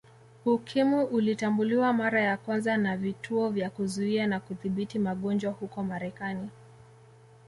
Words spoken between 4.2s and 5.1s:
na Kudhibiti